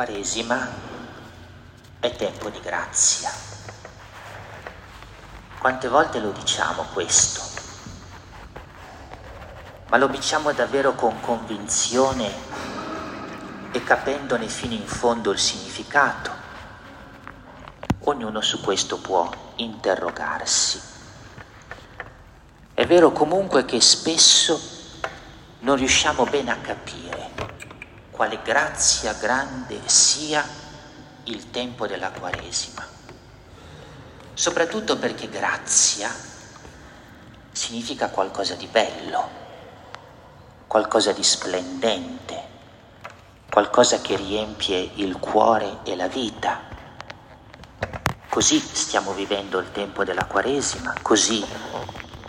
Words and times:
Quaresima 0.00 0.66
è 2.00 2.10
tempo 2.16 2.48
di 2.48 2.58
grazia. 2.60 3.30
Quante 5.58 5.88
volte 5.88 6.20
lo 6.20 6.30
diciamo 6.30 6.84
questo? 6.94 7.42
Ma 9.88 9.98
lo 9.98 10.06
diciamo 10.06 10.52
davvero 10.52 10.94
con 10.94 11.20
convinzione 11.20 12.32
e 13.72 13.84
capendone 13.84 14.48
fino 14.48 14.72
in 14.72 14.86
fondo 14.86 15.32
il 15.32 15.38
significato? 15.38 16.30
Ognuno 18.04 18.40
su 18.40 18.62
questo 18.62 18.96
può 18.96 19.30
interrogarsi. 19.56 20.80
È 22.72 22.86
vero 22.86 23.12
comunque 23.12 23.66
che 23.66 23.82
spesso 23.82 24.58
non 25.58 25.76
riusciamo 25.76 26.24
bene 26.24 26.52
a 26.52 26.56
capire 26.56 27.09
quale 28.20 28.42
grazia 28.42 29.14
grande 29.14 29.80
sia 29.86 30.46
il 31.24 31.50
tempo 31.50 31.86
della 31.86 32.10
Quaresima, 32.10 32.86
soprattutto 34.34 34.98
perché 34.98 35.30
grazia 35.30 36.14
significa 37.50 38.10
qualcosa 38.10 38.56
di 38.56 38.66
bello, 38.66 39.26
qualcosa 40.66 41.12
di 41.12 41.24
splendente, 41.24 42.42
qualcosa 43.48 44.02
che 44.02 44.16
riempie 44.16 44.90
il 44.96 45.18
cuore 45.18 45.78
e 45.84 45.96
la 45.96 46.08
vita. 46.08 46.60
Così 48.28 48.60
stiamo 48.60 49.14
vivendo 49.14 49.58
il 49.60 49.72
tempo 49.72 50.04
della 50.04 50.26
Quaresima, 50.26 50.92
così 51.00 51.42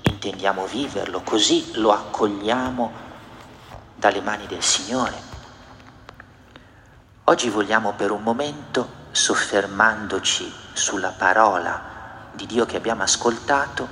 intendiamo 0.04 0.66
viverlo, 0.68 1.20
così 1.20 1.72
lo 1.74 1.92
accogliamo 1.92 2.92
dalle 3.94 4.22
mani 4.22 4.48
del 4.48 4.64
Signore. 4.64 5.31
Oggi 7.26 7.50
vogliamo 7.50 7.94
per 7.94 8.10
un 8.10 8.24
momento, 8.24 8.90
soffermandoci 9.12 10.52
sulla 10.74 11.12
parola 11.12 12.30
di 12.32 12.48
Dio 12.48 12.66
che 12.66 12.78
abbiamo 12.78 13.04
ascoltato, 13.04 13.88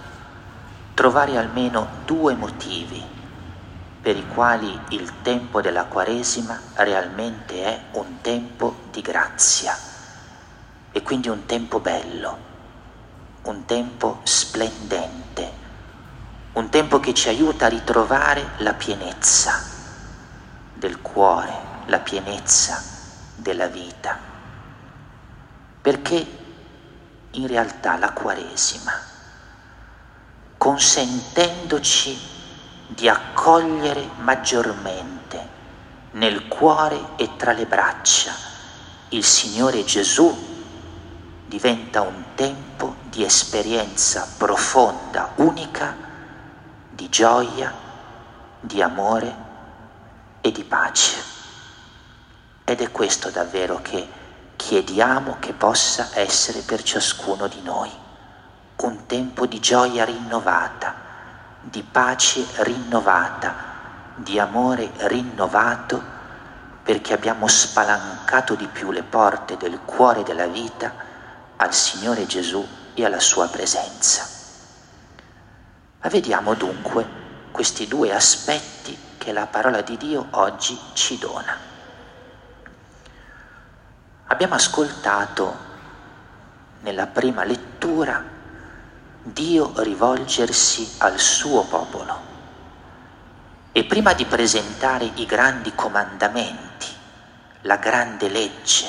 trovare 0.95 1.37
almeno 1.37 1.87
due 2.05 2.33
motivi 2.33 3.01
per 4.01 4.17
i 4.17 4.27
quali 4.27 4.77
il 4.89 5.21
tempo 5.21 5.61
della 5.61 5.85
Quaresima 5.85 6.59
realmente 6.73 7.63
è 7.63 7.81
un 7.91 8.19
tempo 8.21 8.87
di 8.89 9.01
grazia 9.01 9.77
e 10.91 11.03
quindi 11.03 11.29
un 11.29 11.45
tempo 11.45 11.79
bello, 11.79 12.37
un 13.43 13.63
tempo 13.65 14.21
splendente, 14.23 15.51
un 16.53 16.67
tempo 16.69 16.99
che 16.99 17.13
ci 17.13 17.29
aiuta 17.29 17.67
a 17.67 17.69
ritrovare 17.69 18.53
la 18.57 18.73
pienezza 18.73 19.61
del 20.73 20.99
cuore, 20.99 21.53
la 21.85 21.99
pienezza 21.99 22.97
della 23.39 23.67
vita, 23.67 24.17
perché 25.81 26.37
in 27.31 27.47
realtà 27.47 27.97
la 27.97 28.11
Quaresima, 28.11 28.91
consentendoci 30.57 32.17
di 32.87 33.07
accogliere 33.07 34.09
maggiormente 34.17 35.57
nel 36.11 36.47
cuore 36.47 36.99
e 37.17 37.35
tra 37.37 37.53
le 37.53 37.65
braccia 37.65 38.33
il 39.09 39.23
Signore 39.23 39.83
Gesù, 39.85 40.47
diventa 41.45 42.01
un 42.01 42.23
tempo 42.35 42.95
di 43.09 43.23
esperienza 43.23 44.27
profonda, 44.37 45.31
unica, 45.35 45.95
di 46.89 47.09
gioia, 47.09 47.73
di 48.59 48.81
amore 48.81 49.35
e 50.41 50.51
di 50.51 50.63
pace. 50.63 51.28
Ed 52.69 52.81
è 52.81 52.91
questo 52.91 53.31
davvero 53.31 53.79
che 53.81 54.07
chiediamo 54.55 55.37
che 55.39 55.53
possa 55.53 56.09
essere 56.13 56.59
per 56.59 56.83
ciascuno 56.83 57.47
di 57.47 57.63
noi, 57.63 57.89
un 58.75 59.07
tempo 59.07 59.47
di 59.47 59.59
gioia 59.59 60.05
rinnovata, 60.05 60.93
di 61.61 61.81
pace 61.81 62.45
rinnovata, 62.57 63.55
di 64.13 64.37
amore 64.37 64.91
rinnovato, 64.97 65.99
perché 66.83 67.13
abbiamo 67.13 67.47
spalancato 67.47 68.53
di 68.53 68.67
più 68.67 68.91
le 68.91 69.01
porte 69.01 69.57
del 69.57 69.79
cuore 69.83 70.21
della 70.21 70.45
vita 70.45 70.93
al 71.55 71.73
Signore 71.73 72.27
Gesù 72.27 72.63
e 72.93 73.03
alla 73.03 73.19
sua 73.19 73.47
presenza. 73.47 74.27
Ma 76.01 76.07
vediamo 76.07 76.53
dunque 76.53 77.07
questi 77.49 77.87
due 77.87 78.13
aspetti 78.13 78.95
che 79.17 79.31
la 79.31 79.47
parola 79.47 79.81
di 79.81 79.97
Dio 79.97 80.27
oggi 80.29 80.79
ci 80.93 81.17
dona. 81.17 81.68
Abbiamo 84.31 84.53
ascoltato 84.53 85.57
nella 86.81 87.07
prima 87.07 87.43
lettura 87.43 88.23
Dio 89.23 89.73
rivolgersi 89.77 90.97
al 90.99 91.17
suo 91.17 91.63
popolo. 91.63 92.27
E 93.71 93.83
prima 93.85 94.13
di 94.13 94.25
presentare 94.25 95.09
i 95.15 95.25
grandi 95.25 95.73
comandamenti, 95.73 96.85
la 97.61 97.77
grande 97.77 98.29
legge, 98.29 98.87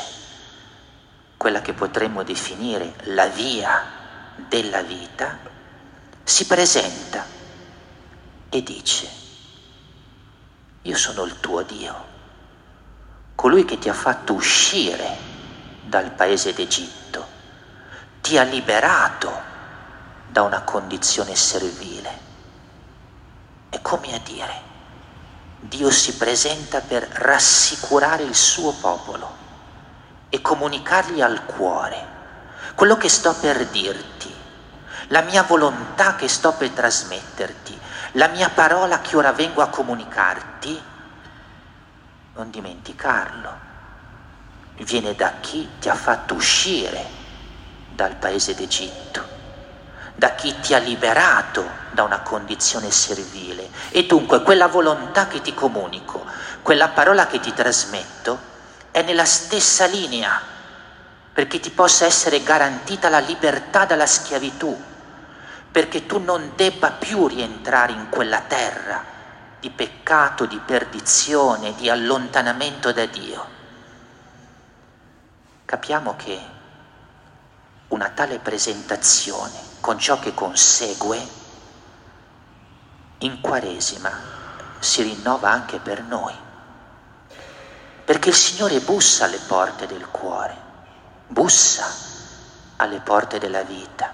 quella 1.38 1.62
che 1.62 1.72
potremmo 1.72 2.22
definire 2.22 2.92
la 3.04 3.26
via 3.28 3.82
della 4.46 4.82
vita, 4.82 5.38
si 6.22 6.44
presenta 6.44 7.24
e 8.50 8.62
dice, 8.62 9.08
io 10.82 10.96
sono 10.96 11.24
il 11.24 11.40
tuo 11.40 11.62
Dio, 11.62 12.06
colui 13.34 13.64
che 13.64 13.78
ti 13.78 13.88
ha 13.88 13.94
fatto 13.94 14.34
uscire 14.34 15.29
dal 15.90 16.12
paese 16.12 16.54
d'Egitto, 16.54 17.26
ti 18.20 18.38
ha 18.38 18.44
liberato 18.44 19.48
da 20.28 20.42
una 20.42 20.62
condizione 20.62 21.34
servile. 21.34 22.28
È 23.68 23.80
come 23.82 24.14
a 24.14 24.20
dire, 24.20 24.68
Dio 25.58 25.90
si 25.90 26.14
presenta 26.14 26.80
per 26.80 27.02
rassicurare 27.02 28.22
il 28.22 28.36
suo 28.36 28.72
popolo 28.72 29.36
e 30.28 30.40
comunicargli 30.40 31.20
al 31.20 31.44
cuore 31.44 32.18
quello 32.76 32.96
che 32.96 33.08
sto 33.08 33.34
per 33.34 33.66
dirti, 33.66 34.32
la 35.08 35.22
mia 35.22 35.42
volontà 35.42 36.14
che 36.14 36.28
sto 36.28 36.52
per 36.52 36.70
trasmetterti, 36.70 37.78
la 38.12 38.28
mia 38.28 38.48
parola 38.48 39.00
che 39.00 39.16
ora 39.16 39.32
vengo 39.32 39.60
a 39.60 39.68
comunicarti, 39.68 40.82
non 42.34 42.50
dimenticarlo 42.50 43.69
viene 44.84 45.14
da 45.14 45.34
chi 45.40 45.68
ti 45.78 45.88
ha 45.88 45.94
fatto 45.94 46.34
uscire 46.34 47.18
dal 47.88 48.16
paese 48.16 48.54
d'Egitto, 48.54 49.28
da 50.14 50.34
chi 50.34 50.58
ti 50.60 50.74
ha 50.74 50.78
liberato 50.78 51.68
da 51.90 52.02
una 52.02 52.20
condizione 52.20 52.90
servile. 52.90 53.68
E 53.90 54.06
dunque 54.06 54.42
quella 54.42 54.68
volontà 54.68 55.26
che 55.26 55.40
ti 55.40 55.54
comunico, 55.54 56.24
quella 56.62 56.88
parola 56.88 57.26
che 57.26 57.40
ti 57.40 57.52
trasmetto, 57.52 58.48
è 58.90 59.02
nella 59.02 59.24
stessa 59.24 59.86
linea, 59.86 60.40
perché 61.32 61.60
ti 61.60 61.70
possa 61.70 62.06
essere 62.06 62.42
garantita 62.42 63.08
la 63.08 63.20
libertà 63.20 63.84
dalla 63.84 64.06
schiavitù, 64.06 64.76
perché 65.70 66.06
tu 66.06 66.18
non 66.18 66.52
debba 66.56 66.90
più 66.90 67.26
rientrare 67.26 67.92
in 67.92 68.08
quella 68.08 68.40
terra 68.40 69.04
di 69.60 69.70
peccato, 69.70 70.46
di 70.46 70.58
perdizione, 70.64 71.74
di 71.74 71.88
allontanamento 71.90 72.92
da 72.92 73.06
Dio 73.06 73.58
capiamo 75.70 76.16
che 76.16 76.36
una 77.88 78.08
tale 78.08 78.40
presentazione 78.40 79.56
con 79.78 80.00
ciò 80.00 80.18
che 80.18 80.34
consegue 80.34 81.24
in 83.18 83.40
Quaresima 83.40 84.10
si 84.80 85.02
rinnova 85.02 85.48
anche 85.48 85.78
per 85.78 86.02
noi, 86.02 86.34
perché 88.04 88.30
il 88.30 88.34
Signore 88.34 88.80
bussa 88.80 89.26
alle 89.26 89.38
porte 89.38 89.86
del 89.86 90.08
cuore, 90.08 90.56
bussa 91.28 91.86
alle 92.78 92.98
porte 92.98 93.38
della 93.38 93.62
vita 93.62 94.12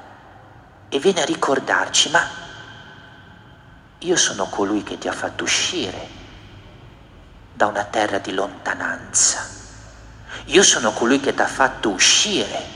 e 0.91 0.99
viene 0.99 1.23
a 1.23 1.25
ricordarci, 1.25 2.11
ma 2.11 2.21
io 3.97 4.17
sono 4.17 4.45
colui 4.51 4.83
che 4.83 4.99
ti 4.99 5.09
ha 5.09 5.13
fatto 5.13 5.45
uscire 5.45 6.07
da 7.55 7.65
una 7.65 7.85
terra 7.85 8.19
di 8.19 8.35
lontananza 8.35 9.56
io 10.45 10.63
sono 10.63 10.93
colui 10.93 11.21
che 11.21 11.35
ti 11.35 11.43
ha 11.43 11.47
fatto 11.47 11.91
uscire 11.91 12.75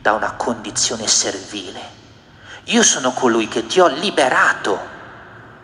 da 0.00 0.12
una 0.12 0.32
condizione 0.32 1.06
servile. 1.06 1.96
Io 2.64 2.82
sono 2.82 3.12
colui 3.12 3.48
che 3.48 3.66
ti 3.66 3.80
ho 3.80 3.86
liberato 3.88 4.96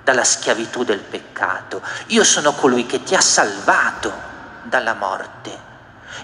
dalla 0.03 0.25
schiavitù 0.25 0.85
del 0.85 1.01
peccato. 1.01 1.83
Io 2.09 2.25
sono 2.25 2.53
colui 2.53 2.87
che 2.87 3.03
ti 3.03 3.15
ha 3.15 3.21
salvato 3.21 4.13
dalla 4.63 4.95
morte. 4.95 5.73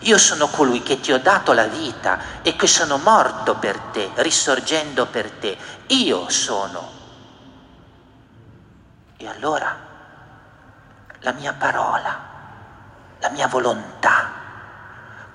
Io 0.00 0.18
sono 0.18 0.48
colui 0.48 0.82
che 0.82 1.00
ti 1.00 1.12
ho 1.12 1.18
dato 1.18 1.52
la 1.52 1.66
vita 1.66 2.18
e 2.42 2.56
che 2.56 2.66
sono 2.66 2.98
morto 2.98 3.56
per 3.56 3.78
te, 3.92 4.10
risorgendo 4.16 5.06
per 5.06 5.30
te. 5.30 5.56
Io 5.88 6.28
sono. 6.28 6.98
E 9.16 9.26
allora 9.26 9.76
la 11.20 11.32
mia 11.32 11.52
parola, 11.52 12.18
la 13.18 13.28
mia 13.30 13.46
volontà, 13.48 14.29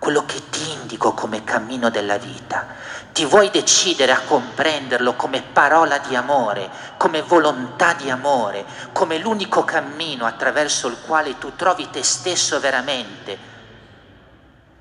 quello 0.05 0.23
che 0.27 0.51
ti 0.51 0.69
indico 0.69 1.15
come 1.15 1.43
cammino 1.43 1.89
della 1.89 2.19
vita. 2.19 2.67
Ti 3.11 3.25
vuoi 3.25 3.49
decidere 3.49 4.11
a 4.11 4.19
comprenderlo 4.19 5.15
come 5.15 5.41
parola 5.41 5.97
di 5.97 6.15
amore, 6.15 6.69
come 6.97 7.23
volontà 7.23 7.93
di 7.93 8.11
amore, 8.11 8.65
come 8.91 9.17
l'unico 9.17 9.63
cammino 9.63 10.27
attraverso 10.27 10.87
il 10.89 10.97
quale 11.07 11.39
tu 11.39 11.55
trovi 11.55 11.89
te 11.89 12.03
stesso 12.03 12.59
veramente 12.59 13.35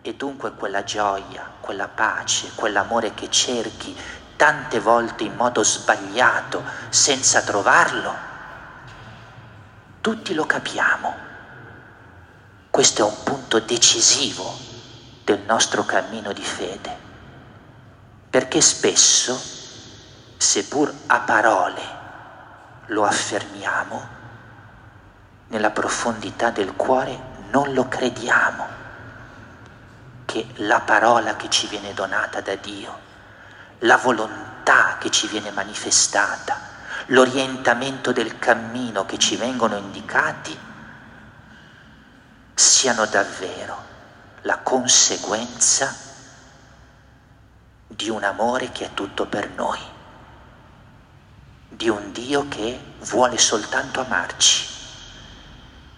e 0.02 0.14
dunque 0.14 0.52
quella 0.52 0.84
gioia, 0.84 1.50
quella 1.58 1.88
pace, 1.88 2.50
quell'amore 2.54 3.14
che 3.14 3.30
cerchi 3.30 3.96
tante 4.36 4.78
volte 4.78 5.24
in 5.24 5.36
modo 5.36 5.64
sbagliato 5.64 6.62
senza 6.90 7.40
trovarlo, 7.40 8.14
tutti 10.02 10.34
lo 10.34 10.44
capiamo. 10.44 11.16
Questo 12.68 13.00
è 13.00 13.04
un 13.06 13.22
punto 13.22 13.60
decisivo 13.60 14.72
del 15.24 15.40
nostro 15.46 15.84
cammino 15.84 16.32
di 16.32 16.42
fede, 16.42 16.96
perché 18.28 18.60
spesso, 18.60 19.40
seppur 20.36 20.92
a 21.06 21.20
parole 21.20 21.82
lo 22.86 23.04
affermiamo, 23.04 24.12
nella 25.48 25.70
profondità 25.70 26.50
del 26.50 26.74
cuore 26.76 27.32
non 27.50 27.72
lo 27.72 27.88
crediamo 27.88 28.66
che 30.26 30.46
la 30.56 30.80
parola 30.80 31.36
che 31.36 31.48
ci 31.48 31.68
viene 31.68 31.94
donata 31.94 32.40
da 32.40 32.56
Dio, 32.56 32.98
la 33.80 33.96
volontà 33.96 34.96
che 34.98 35.10
ci 35.10 35.26
viene 35.26 35.50
manifestata, 35.50 36.58
l'orientamento 37.06 38.12
del 38.12 38.38
cammino 38.38 39.06
che 39.06 39.16
ci 39.18 39.36
vengono 39.36 39.76
indicati, 39.76 40.58
siano 42.54 43.06
davvero 43.06 43.92
la 44.44 44.58
conseguenza 44.58 45.94
di 47.86 48.08
un 48.08 48.24
amore 48.24 48.72
che 48.72 48.86
è 48.86 48.94
tutto 48.94 49.26
per 49.26 49.50
noi, 49.50 49.80
di 51.68 51.88
un 51.88 52.12
Dio 52.12 52.48
che 52.48 52.94
vuole 53.00 53.36
soltanto 53.36 54.00
amarci, 54.00 54.66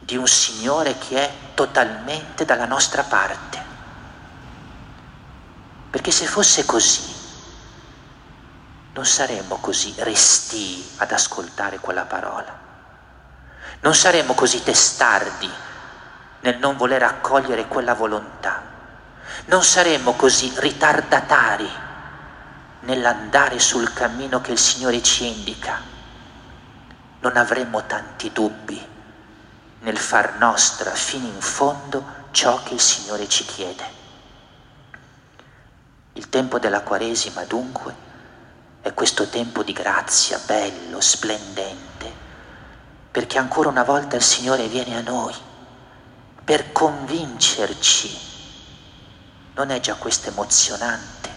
di 0.00 0.16
un 0.16 0.26
Signore 0.26 0.98
che 0.98 1.16
è 1.16 1.32
totalmente 1.54 2.44
dalla 2.44 2.66
nostra 2.66 3.02
parte 3.02 3.66
perché 5.96 6.10
se 6.10 6.26
fosse 6.26 6.66
così, 6.66 7.14
non 8.92 9.06
saremmo 9.06 9.56
così 9.56 9.94
restii 9.96 10.92
ad 10.98 11.10
ascoltare 11.10 11.78
quella 11.78 12.02
parola. 12.02 12.54
Non 13.80 13.94
saremmo 13.94 14.34
così 14.34 14.62
testardi 14.62 15.50
nel 16.46 16.58
non 16.58 16.76
voler 16.76 17.02
accogliere 17.02 17.66
quella 17.66 17.94
volontà. 17.94 18.62
Non 19.46 19.64
saremmo 19.64 20.12
così 20.12 20.52
ritardatari 20.54 21.68
nell'andare 22.80 23.58
sul 23.58 23.92
cammino 23.92 24.40
che 24.40 24.52
il 24.52 24.58
Signore 24.58 25.02
ci 25.02 25.26
indica. 25.26 25.82
Non 27.18 27.36
avremmo 27.36 27.84
tanti 27.86 28.30
dubbi 28.32 28.80
nel 29.80 29.98
far 29.98 30.36
nostra 30.38 30.92
fino 30.92 31.26
in 31.26 31.40
fondo 31.40 32.04
ciò 32.30 32.62
che 32.62 32.74
il 32.74 32.80
Signore 32.80 33.28
ci 33.28 33.44
chiede. 33.44 33.84
Il 36.12 36.28
tempo 36.28 36.60
della 36.60 36.82
Quaresima 36.82 37.42
dunque 37.42 38.04
è 38.82 38.94
questo 38.94 39.26
tempo 39.26 39.64
di 39.64 39.72
grazia 39.72 40.38
bello, 40.46 41.00
splendente, 41.00 42.12
perché 43.10 43.36
ancora 43.36 43.68
una 43.68 43.82
volta 43.82 44.14
il 44.14 44.22
Signore 44.22 44.68
viene 44.68 44.96
a 44.96 45.00
noi 45.00 45.45
per 46.46 46.70
convincerci. 46.70 48.16
Non 49.56 49.70
è 49.70 49.80
già 49.80 49.96
questo 49.96 50.28
emozionante? 50.28 51.28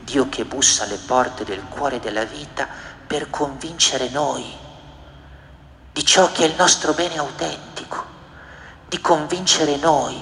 Dio 0.00 0.28
che 0.30 0.46
bussa 0.46 0.84
alle 0.84 0.96
porte 0.96 1.44
del 1.44 1.62
cuore 1.68 2.00
della 2.00 2.24
vita 2.24 2.66
per 3.06 3.28
convincere 3.28 4.08
noi 4.08 4.44
di 5.92 6.04
ciò 6.04 6.32
che 6.32 6.44
è 6.44 6.46
il 6.48 6.54
nostro 6.56 6.94
bene 6.94 7.18
autentico, 7.18 8.04
di 8.88 9.00
convincere 9.00 9.76
noi 9.76 10.20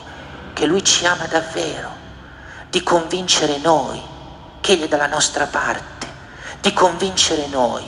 che 0.53 0.67
Lui 0.67 0.83
ci 0.83 1.07
ama 1.07 1.27
davvero 1.27 2.03
di 2.75 2.83
convincere 2.83 3.59
noi 3.59 4.03
che 4.61 4.73
Egli 4.73 4.83
è 4.83 4.89
dalla 4.89 5.07
nostra 5.07 5.47
parte, 5.47 6.09
di 6.61 6.73
convincere 6.73 7.47
noi 7.47 7.85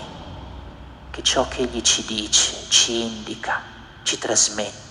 che 1.11 1.25
ciò 1.25 1.49
che 1.49 1.63
Egli 1.63 1.83
ci 1.83 2.05
dice, 2.05 2.55
ci 2.69 3.01
indica, 3.01 3.61
ci 4.05 4.17
trasmette 4.17 4.86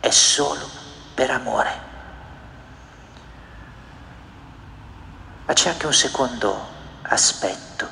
è 0.00 0.10
solo 0.10 0.68
per 1.14 1.30
amore. 1.30 1.88
Ma 5.44 5.52
c'è 5.52 5.70
anche 5.70 5.86
un 5.86 5.92
secondo 5.92 6.66
aspetto 7.02 7.88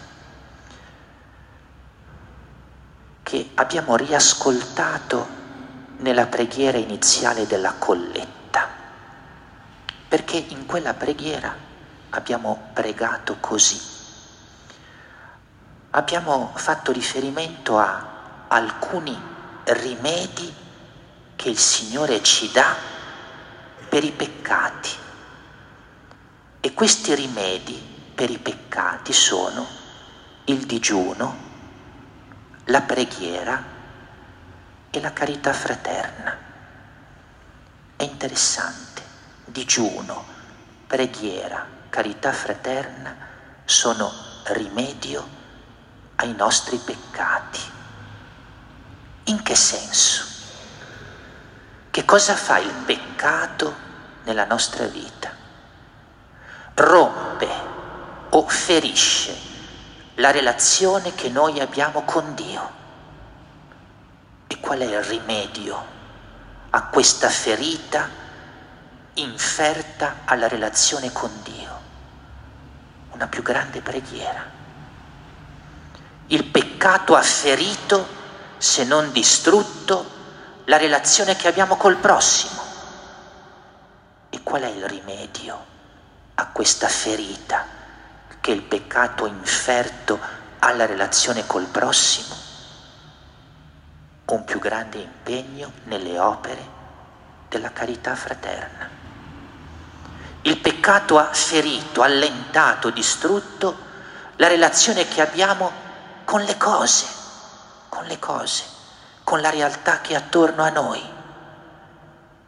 che 3.22 3.50
abbiamo 3.54 3.96
riascoltato 3.96 5.36
nella 5.98 6.26
preghiera 6.26 6.78
iniziale 6.78 7.46
della 7.46 7.74
colletta 7.74 8.36
perché 10.08 10.38
in 10.48 10.64
quella 10.64 10.94
preghiera 10.94 11.54
abbiamo 12.10 12.70
pregato 12.72 13.36
così. 13.40 13.78
Abbiamo 15.90 16.52
fatto 16.54 16.92
riferimento 16.92 17.78
a 17.78 18.46
alcuni 18.48 19.16
rimedi 19.64 20.54
che 21.38 21.50
il 21.50 21.58
Signore 21.58 22.20
ci 22.20 22.50
dà 22.50 22.74
per 23.88 24.02
i 24.02 24.10
peccati. 24.10 24.90
E 26.58 26.74
questi 26.74 27.14
rimedi 27.14 27.80
per 28.12 28.28
i 28.28 28.38
peccati 28.38 29.12
sono 29.12 29.64
il 30.46 30.66
digiuno, 30.66 31.36
la 32.64 32.80
preghiera 32.80 33.62
e 34.90 35.00
la 35.00 35.12
carità 35.12 35.52
fraterna. 35.52 36.36
È 37.94 38.02
interessante 38.02 39.02
digiuno, 39.44 40.24
preghiera, 40.88 41.64
carità 41.88 42.32
fraterna 42.32 43.16
sono 43.64 44.12
rimedio 44.46 45.28
ai 46.16 46.34
nostri 46.34 46.78
peccati. 46.78 47.60
In 49.26 49.40
che 49.40 49.54
senso? 49.54 50.37
Che 51.98 52.04
cosa 52.04 52.36
fa 52.36 52.58
il 52.58 52.72
peccato 52.86 53.74
nella 54.22 54.44
nostra 54.44 54.86
vita? 54.86 55.32
Rompe 56.74 57.48
o 58.28 58.46
ferisce 58.46 59.36
la 60.14 60.30
relazione 60.30 61.16
che 61.16 61.28
noi 61.28 61.58
abbiamo 61.58 62.02
con 62.02 62.36
Dio. 62.36 62.70
E 64.46 64.60
qual 64.60 64.78
è 64.78 64.84
il 64.84 65.02
rimedio 65.02 65.86
a 66.70 66.82
questa 66.84 67.28
ferita? 67.28 68.08
inferta 69.14 70.18
alla 70.24 70.46
relazione 70.46 71.10
con 71.10 71.32
Dio, 71.42 71.80
una 73.10 73.26
più 73.26 73.42
grande 73.42 73.80
preghiera. 73.80 74.44
Il 76.28 76.44
peccato 76.44 77.16
ha 77.16 77.22
ferito, 77.22 78.06
se 78.56 78.84
non 78.84 79.10
distrutto, 79.10 80.17
la 80.68 80.76
relazione 80.76 81.34
che 81.34 81.48
abbiamo 81.48 81.76
col 81.76 81.96
prossimo. 81.96 82.62
E 84.30 84.42
qual 84.42 84.62
è 84.62 84.68
il 84.68 84.86
rimedio 84.86 85.64
a 86.34 86.46
questa 86.48 86.88
ferita 86.88 87.64
che 88.40 88.50
il 88.50 88.62
peccato 88.62 89.24
ha 89.24 89.28
inferto 89.28 90.18
alla 90.58 90.84
relazione 90.84 91.46
col 91.46 91.64
prossimo? 91.64 92.34
Un 94.26 94.44
più 94.44 94.58
grande 94.58 94.98
impegno 94.98 95.72
nelle 95.84 96.18
opere 96.18 96.76
della 97.48 97.72
carità 97.72 98.14
fraterna. 98.14 98.90
Il 100.42 100.58
peccato 100.58 101.18
ha 101.18 101.32
ferito, 101.32 102.02
allentato, 102.02 102.90
distrutto 102.90 103.86
la 104.36 104.48
relazione 104.48 105.08
che 105.08 105.22
abbiamo 105.22 105.72
con 106.24 106.42
le 106.42 106.58
cose, 106.58 107.06
con 107.88 108.04
le 108.04 108.18
cose, 108.18 108.76
con 109.28 109.42
la 109.42 109.50
realtà 109.50 110.00
che 110.00 110.14
è 110.14 110.16
attorno 110.16 110.62
a 110.62 110.70
noi. 110.70 111.02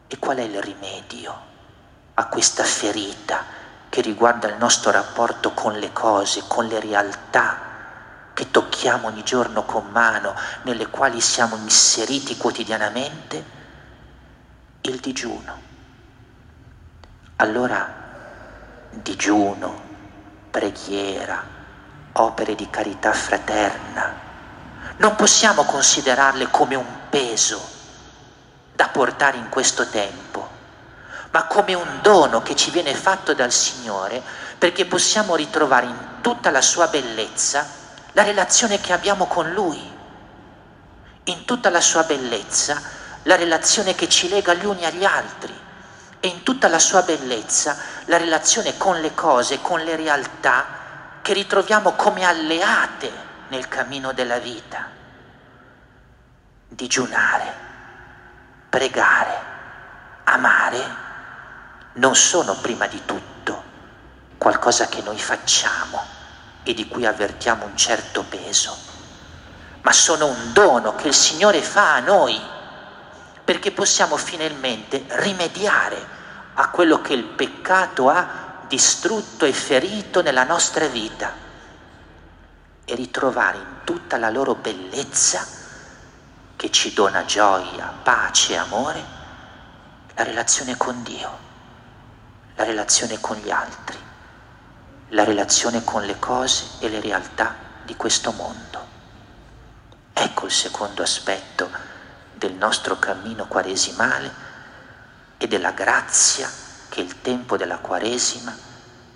E 0.08 0.18
qual 0.18 0.38
è 0.38 0.40
il 0.40 0.62
rimedio 0.62 1.38
a 2.14 2.24
questa 2.24 2.64
ferita 2.64 3.44
che 3.90 4.00
riguarda 4.00 4.48
il 4.48 4.56
nostro 4.56 4.90
rapporto 4.90 5.52
con 5.52 5.74
le 5.74 5.92
cose, 5.92 6.44
con 6.48 6.64
le 6.64 6.80
realtà 6.80 7.58
che 8.32 8.50
tocchiamo 8.50 9.08
ogni 9.08 9.22
giorno 9.22 9.64
con 9.64 9.90
mano, 9.90 10.34
nelle 10.62 10.86
quali 10.86 11.20
siamo 11.20 11.56
inseriti 11.56 12.38
quotidianamente? 12.38 13.44
Il 14.80 15.00
digiuno 15.00 15.68
allora 17.36 17.92
digiuno, 18.90 19.82
preghiera, 20.50 21.44
opere 22.12 22.54
di 22.54 22.70
carità 22.70 23.12
fraterna, 23.12 24.29
non 25.00 25.16
possiamo 25.16 25.64
considerarle 25.64 26.48
come 26.50 26.74
un 26.74 26.86
peso 27.08 27.60
da 28.74 28.88
portare 28.88 29.38
in 29.38 29.48
questo 29.48 29.86
tempo. 29.86 30.28
ma 31.32 31.44
come 31.44 31.74
un 31.74 32.00
dono 32.02 32.42
che 32.42 32.56
ci 32.56 32.70
viene 32.70 32.92
fatto 32.92 33.34
dal 33.34 33.52
Signore 33.52 34.20
perché 34.58 34.84
possiamo 34.84 35.36
ritrovare 35.36 35.86
in 35.86 35.98
tutta 36.20 36.50
la 36.50 36.60
sua 36.60 36.88
bellezza 36.88 37.64
la 38.12 38.24
relazione 38.24 38.80
che 38.80 38.92
abbiamo 38.92 39.26
con 39.26 39.52
Lui, 39.52 39.80
in 41.24 41.44
tutta 41.44 41.70
la 41.70 41.80
sua 41.80 42.02
bellezza 42.02 42.82
la 43.22 43.36
relazione 43.36 43.94
che 43.94 44.08
ci 44.08 44.28
lega 44.28 44.54
gli 44.54 44.64
uni 44.64 44.84
agli 44.84 45.04
altri 45.04 45.56
e 46.18 46.26
in 46.26 46.42
tutta 46.42 46.66
la 46.66 46.80
sua 46.80 47.02
bellezza 47.02 47.76
la 48.06 48.16
relazione 48.16 48.76
con 48.76 49.00
le 49.00 49.14
cose, 49.14 49.60
con 49.60 49.80
le 49.80 49.94
realtà 49.94 50.66
che 51.22 51.32
ritroviamo 51.32 51.92
come 51.92 52.24
alleate 52.24 53.28
nel 53.50 53.68
cammino 53.68 54.12
della 54.12 54.38
vita. 54.38 54.88
Digiunare, 56.68 57.54
pregare, 58.68 59.38
amare 60.24 61.08
non 61.94 62.14
sono 62.14 62.54
prima 62.54 62.86
di 62.86 63.02
tutto 63.04 63.62
qualcosa 64.38 64.86
che 64.86 65.02
noi 65.02 65.18
facciamo 65.18 66.00
e 66.62 66.74
di 66.74 66.86
cui 66.86 67.04
avvertiamo 67.04 67.64
un 67.64 67.76
certo 67.76 68.22
peso, 68.22 68.76
ma 69.82 69.92
sono 69.92 70.26
un 70.26 70.52
dono 70.52 70.94
che 70.94 71.08
il 71.08 71.14
Signore 71.14 71.60
fa 71.60 71.94
a 71.94 72.00
noi 72.00 72.40
perché 73.44 73.72
possiamo 73.72 74.16
finalmente 74.16 75.04
rimediare 75.08 76.18
a 76.54 76.68
quello 76.68 77.00
che 77.00 77.14
il 77.14 77.24
peccato 77.24 78.08
ha 78.08 78.64
distrutto 78.68 79.44
e 79.44 79.52
ferito 79.52 80.22
nella 80.22 80.44
nostra 80.44 80.86
vita 80.86 81.48
e 82.84 82.94
ritrovare 82.94 83.58
in 83.58 83.76
tutta 83.84 84.16
la 84.16 84.30
loro 84.30 84.54
bellezza 84.54 85.46
che 86.56 86.70
ci 86.70 86.92
dona 86.92 87.24
gioia, 87.24 87.92
pace 88.02 88.52
e 88.52 88.56
amore 88.56 89.04
la 90.14 90.22
relazione 90.24 90.76
con 90.76 91.02
Dio 91.02 91.48
la 92.60 92.66
relazione 92.66 93.18
con 93.20 93.38
gli 93.38 93.50
altri, 93.50 93.96
la 95.08 95.24
relazione 95.24 95.82
con 95.82 96.04
le 96.04 96.18
cose 96.18 96.66
e 96.80 96.90
le 96.90 97.00
realtà 97.00 97.54
di 97.84 97.96
questo 97.96 98.32
mondo. 98.32 98.86
Ecco 100.12 100.44
il 100.44 100.52
secondo 100.52 101.02
aspetto 101.02 101.70
del 102.34 102.52
nostro 102.52 102.98
cammino 102.98 103.46
quaresimale 103.46 104.30
e 105.38 105.48
della 105.48 105.70
grazia 105.70 106.50
che 106.90 107.00
il 107.00 107.22
tempo 107.22 107.56
della 107.56 107.78
Quaresima 107.78 108.54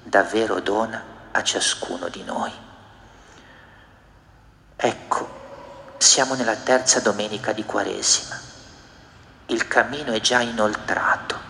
davvero 0.02 0.60
dona 0.60 1.04
a 1.30 1.42
ciascuno 1.42 2.08
di 2.08 2.24
noi. 2.24 2.63
Ecco, 4.76 5.28
siamo 5.98 6.34
nella 6.34 6.56
terza 6.56 7.00
domenica 7.00 7.52
di 7.52 7.64
Quaresima. 7.64 8.38
Il 9.46 9.66
cammino 9.68 10.12
è 10.12 10.20
già 10.20 10.40
inoltrato 10.40 11.44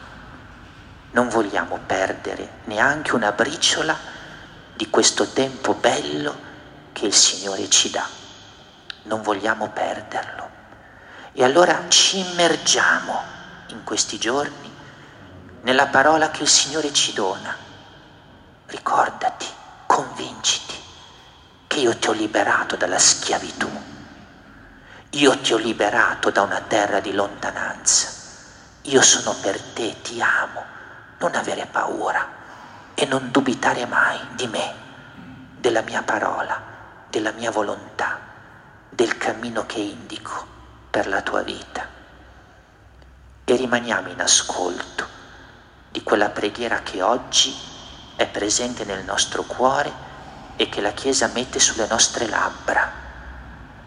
non 1.15 1.29
vogliamo 1.29 1.79
perdere 1.87 2.61
neanche 2.65 3.15
una 3.15 3.31
briciola 3.31 3.97
di 4.75 4.91
questo 4.91 5.29
tempo 5.29 5.75
bello 5.75 6.53
che 6.93 7.07
il 7.07 7.15
Signore 7.15 7.71
ci 7.71 7.91
dà. 7.91 8.05
Non 9.05 9.23
vogliamo 9.23 9.71
perderlo. 9.71 10.51
E 11.33 11.45
allora 11.45 11.85
ci 11.89 12.19
immergiamo 12.19 13.23
in 13.69 13.85
questi 13.85 14.19
giorni 14.19 14.73
nella 15.63 15.87
parola 15.87 16.31
che 16.31 16.43
il 16.43 16.49
Signore 16.49 16.93
ci 16.93 17.13
dona. 17.13 17.57
Ricordati, 18.67 19.47
convinciti 19.87 20.74
che 21.75 21.81
io 21.81 21.99
ti 21.99 22.09
ho 22.09 22.13
liberato 22.13 22.77
dalla 22.77 23.01
schiavitù. 23.01 23.69
Io 25.11 25.39
ti 25.41 25.55
ho 25.55 25.57
liberato 25.57 26.31
da 26.31 26.43
una 26.43 26.61
terra 26.61 27.01
di 27.01 27.13
lontananza. 27.13 28.13
Io 28.83 29.03
sono 29.03 29.35
per 29.43 29.61
te, 29.61 30.01
ti 30.01 30.23
amo 30.23 30.63
non 31.19 31.35
avere 31.35 31.67
paura 31.67 32.29
e 32.95 33.05
non 33.07 33.33
dubitare 33.33 33.87
mai 33.87 34.21
di 34.37 34.47
me, 34.47 34.73
della 35.59 35.81
mia 35.81 36.03
parola, 36.05 36.63
della 37.11 37.33
mia 37.33 37.51
volontà, 37.51 38.21
del 38.89 39.17
cammino 39.17 39.67
che 39.67 39.81
indico 39.81 40.47
per 40.89 41.09
la 41.09 41.23
tua 41.23 41.43
vita. 41.43 41.85
E 43.43 43.57
rimaniamo 43.57 44.11
in 44.11 44.21
ascolto 44.21 45.09
di 45.91 46.05
quella 46.05 46.29
preghiera 46.29 46.83
che 46.85 47.03
oggi 47.03 47.53
è 48.15 48.29
presente 48.29 48.85
nel 48.85 49.03
nostro 49.03 49.43
cuore 49.43 50.04
e 50.57 50.69
che 50.69 50.81
la 50.81 50.93
Chiesa 50.93 51.31
mette 51.33 51.59
sulle 51.59 51.87
nostre 51.87 52.29
labbra. 52.29 52.91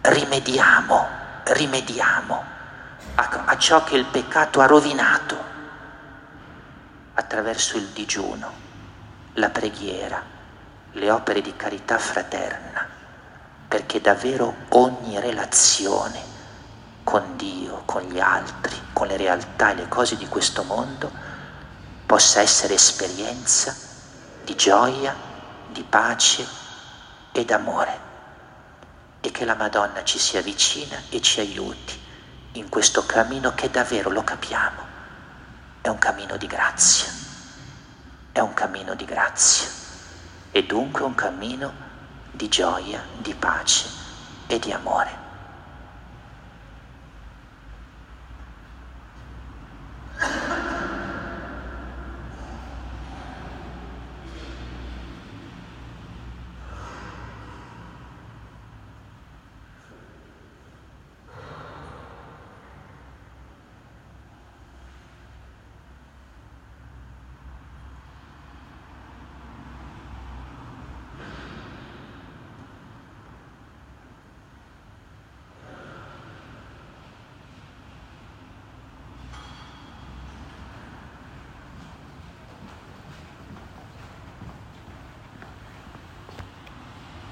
Rimediamo, 0.02 1.08
rimediamo 1.44 2.44
a, 3.16 3.44
a 3.46 3.58
ciò 3.58 3.84
che 3.84 3.96
il 3.96 4.06
peccato 4.06 4.62
ha 4.62 4.66
rovinato 4.66 5.56
attraverso 7.14 7.78
il 7.78 7.88
digiuno, 7.88 8.52
la 9.34 9.50
preghiera, 9.50 10.22
le 10.92 11.12
opere 11.12 11.42
di 11.42 11.56
carità 11.56 11.98
fraterna, 11.98 12.88
perché 13.68 14.00
davvero 14.02 14.54
ogni 14.70 15.20
relazione 15.20 16.36
con 17.04 17.36
Dio, 17.36 17.84
con 17.86 18.04
gli 18.04 18.20
altri, 18.20 18.76
con 18.94 19.08
le 19.08 19.18
realtà 19.18 19.72
e 19.72 19.76
le 19.76 19.88
cose 19.88 20.18
di 20.18 20.28
questo 20.28 20.64
mondo 20.64 21.12
possa 22.06 22.42
essere 22.42 22.74
esperienza 22.74 23.76
di 24.44 24.56
gioia, 24.56 25.14
di 25.70 25.84
pace 25.84 26.46
e 27.32 27.46
d'amore 27.46 28.00
e 29.22 29.32
che 29.32 29.46
la 29.46 29.56
Madonna 29.56 30.04
ci 30.04 30.20
sia 30.20 30.42
vicina 30.42 31.02
e 31.10 31.22
ci 31.22 31.40
aiuti 31.40 32.00
in 32.54 32.70
questo 32.70 33.06
cammino 33.06 33.54
che 33.54 33.70
davvero 33.70 34.10
lo 34.10 34.24
capiamo 34.24 34.88
è 35.88 35.90
un 35.90 36.00
cammino 36.00 36.36
di 36.36 36.48
grazia, 36.48 37.08
è 38.34 38.40
un 38.40 38.54
cammino 38.54 38.94
di 38.94 39.06
grazia 39.06 39.70
e 40.52 40.66
dunque 40.66 41.04
un 41.04 41.16
cammino 41.16 41.74
di 42.30 42.50
gioia, 42.50 43.02
di 43.16 43.34
pace 43.34 43.88
e 44.48 44.60
di 44.60 44.74
amore. 44.74 45.27